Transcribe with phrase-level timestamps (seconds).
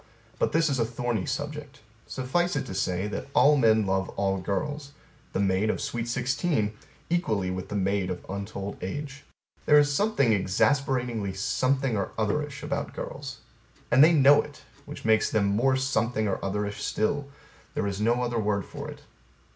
[0.39, 1.81] But this is a thorny subject.
[2.07, 4.93] Suffice it to say that all men love all girls
[5.31, 6.73] the maid of sweet sixteen
[7.11, 9.25] equally with the maid of untold age.
[9.67, 13.41] There is something exasperatingly something or otherish about girls.
[13.91, 17.29] And they know it which makes them more something or otherish still:
[17.75, 19.01] there is no other word for it.